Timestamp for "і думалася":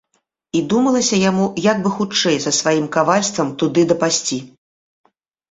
0.59-1.19